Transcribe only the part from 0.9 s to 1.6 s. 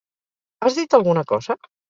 alguna cosa?